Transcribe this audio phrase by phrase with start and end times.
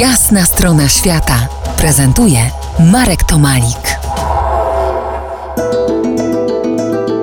[0.00, 1.48] Jasna strona świata
[1.78, 2.38] prezentuje
[2.92, 3.98] Marek Tomalik.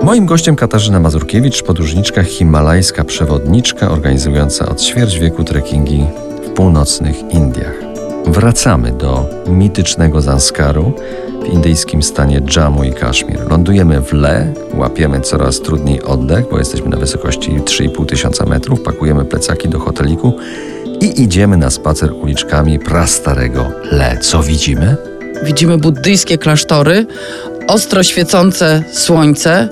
[0.04, 6.06] Moim gościem Katarzyna Mazurkiewicz, podróżniczka himalajska przewodniczka organizująca od ćwierć wieku trekkingi
[6.46, 7.76] w północnych Indiach.
[8.26, 10.94] Wracamy do mitycznego Zanskaru
[11.44, 13.50] w indyjskim stanie Jammu i Kaszmir.
[13.50, 19.26] Lądujemy w Le, łapiemy coraz trudniej oddech, bo jesteśmy na wysokości 3,5 tysiąca metrów, pakujemy
[19.26, 20.34] plecaki do hoteliku
[21.04, 24.18] i idziemy na spacer uliczkami prastarego Le.
[24.18, 24.98] Co widzimy?
[25.44, 27.06] Widzimy buddyjskie klasztory,
[27.68, 29.70] ostro świecące słońce,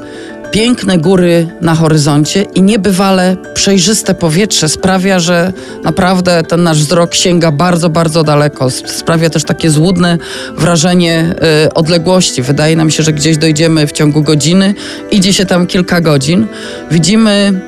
[0.51, 7.51] piękne góry na horyzoncie i niebywale przejrzyste powietrze sprawia, że naprawdę ten nasz wzrok sięga
[7.51, 8.69] bardzo, bardzo daleko.
[8.69, 10.17] Sprawia też takie złudne
[10.57, 12.41] wrażenie y, odległości.
[12.41, 14.73] Wydaje nam się, że gdzieś dojdziemy w ciągu godziny,
[15.11, 16.47] idzie się tam kilka godzin.
[16.91, 17.61] Widzimy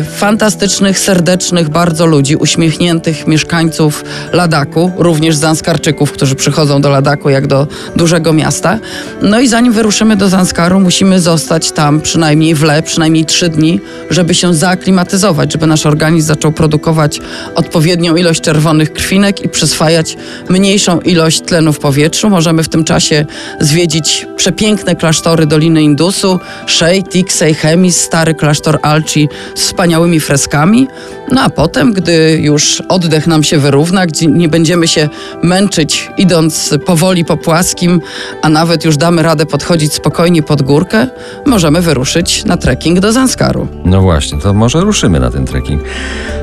[0.00, 7.46] y, fantastycznych, serdecznych bardzo ludzi, uśmiechniętych mieszkańców Ladaku, również Zanskarczyków, którzy przychodzą do Ladaku jak
[7.46, 8.78] do dużego miasta.
[9.22, 13.80] No i zanim wyruszymy do Zanskaru, musimy zostać tam przynajmniej w le, przynajmniej trzy dni,
[14.10, 17.20] żeby się zaaklimatyzować, żeby nasz organizm zaczął produkować
[17.54, 20.16] odpowiednią ilość czerwonych krwinek i przyswajać
[20.48, 22.30] mniejszą ilość tlenu w powietrzu.
[22.30, 23.26] Możemy w tym czasie
[23.60, 30.88] zwiedzić przepiękne klasztory Doliny Indusu, Shei, Tiksei, Chemis, stary klasztor Alci z wspaniałymi freskami.
[31.32, 35.08] No a potem, gdy już oddech nam się wyrówna, gdzie nie będziemy się
[35.42, 38.00] męczyć idąc powoli po płaskim,
[38.42, 41.06] a nawet już damy radę podchodzić spokojnie pod górkę,
[41.46, 43.68] możemy wyruszyć wyruszyć na trekking do Zanskaru.
[43.84, 45.82] No właśnie, to może ruszymy na ten trekking.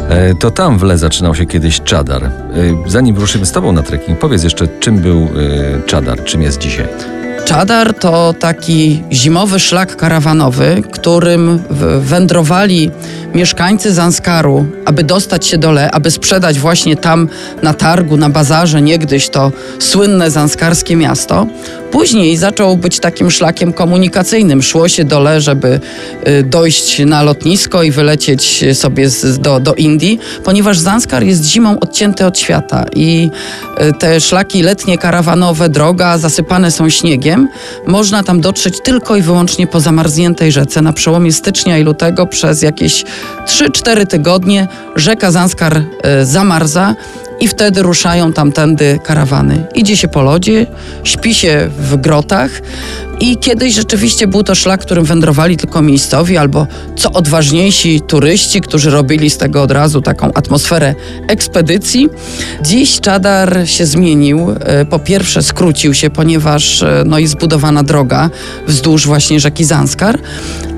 [0.09, 2.23] E, to tam w Le zaczynał się kiedyś Czadar.
[2.23, 2.29] E,
[2.87, 5.27] zanim ruszymy z Tobą na trekking, powiedz jeszcze, czym był e,
[5.85, 6.87] Czadar, czym jest dzisiaj?
[7.45, 11.59] Czadar to taki zimowy szlak karawanowy, którym
[11.99, 12.91] wędrowali
[13.35, 17.29] mieszkańcy Zanskaru, aby dostać się do Le, aby sprzedać właśnie tam
[17.63, 21.47] na targu, na bazarze, niegdyś to słynne zanskarskie miasto.
[21.91, 24.61] Później zaczął być takim szlakiem komunikacyjnym.
[24.61, 25.79] Szło się do Le, żeby
[26.27, 29.07] y, dojść na lotnisko i wylecieć sobie
[29.39, 33.29] do, do Indii, ponieważ Zanskar jest zimą odcięty od świata i
[33.81, 37.47] y, te szlaki letnie karawanowe, droga zasypane są śniegiem.
[37.87, 40.81] Można tam dotrzeć tylko i wyłącznie po zamarzniętej rzece.
[40.81, 43.03] Na przełomie stycznia i lutego przez jakieś
[43.45, 46.95] 3-4 tygodnie rzeka Zanskar y, zamarza
[47.41, 49.63] i wtedy ruszają tamtędy karawany.
[49.75, 50.65] Idzie się po lodzie,
[51.03, 52.61] śpi się w grotach
[53.19, 58.89] i kiedyś rzeczywiście był to szlak, którym wędrowali tylko miejscowi albo co odważniejsi turyści, którzy
[58.89, 60.95] robili z tego od razu taką atmosferę
[61.27, 62.09] ekspedycji.
[62.61, 64.55] Dziś Czadar się zmienił.
[64.59, 68.29] E, po pierwsze skrócił się, ponieważ e, no, jest zbudowana droga
[68.67, 70.19] wzdłuż właśnie rzeki Zanskar,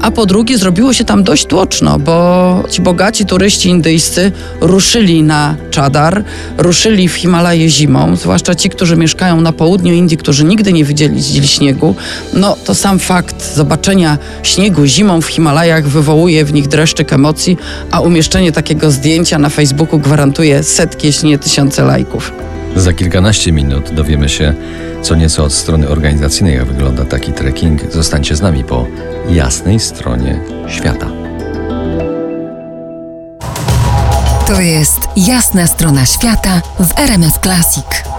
[0.04, 4.32] a po drugie zrobiło się tam dość tłoczno, bo ci bogaci turyści indyjscy
[4.62, 6.24] ruszyli na Czadar,
[6.58, 11.48] ruszyli w Himalaje zimą, zwłaszcza ci, którzy mieszkają na południu Indii, którzy nigdy nie widzieli
[11.48, 11.96] śniegu,
[12.34, 17.58] no to sam fakt zobaczenia śniegu zimą w Himalajach wywołuje w nich dreszczyk emocji,
[17.92, 22.53] a umieszczenie takiego zdjęcia na Facebooku gwarantuje setki, jeśli nie tysiące lajków.
[22.76, 24.54] Za kilkanaście minut dowiemy się
[25.02, 27.92] co nieco od strony organizacyjnej, jak wygląda taki trekking.
[27.92, 28.88] Zostańcie z nami po
[29.30, 31.08] jasnej stronie świata.
[34.48, 38.13] To jest jasna strona świata w RMS Classic.